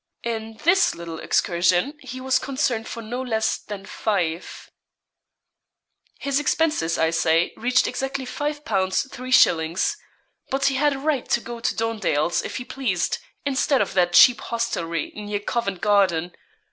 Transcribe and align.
In 0.23 0.55
this 0.63 0.95
little 0.95 1.19
excursion 1.19 1.95
he 2.01 2.19
was 2.19 2.39
concerned 2.39 2.87
for 2.87 3.03
no 3.03 3.21
less 3.21 3.59
than 3.59 3.85
five. 3.85 4.71
His 6.17 6.39
expenses, 6.39 6.97
I 6.97 7.11
say, 7.11 7.53
reached 7.55 7.85
exactly 7.85 8.25
£5 8.25 8.63
3_s_. 8.65 9.95
But 10.49 10.65
he 10.65 10.75
had 10.77 10.93
a 10.95 10.97
right 10.97 11.29
to 11.29 11.39
go 11.39 11.59
to 11.59 11.75
Dondale's 11.75 12.41
if 12.41 12.57
he 12.57 12.65
pleased, 12.65 13.19
instead 13.45 13.79
of 13.79 13.93
that 13.93 14.13
cheap 14.13 14.39
hostelry 14.41 15.11
near 15.15 15.39
Covent 15.39 15.81
Garden. 15.81 16.35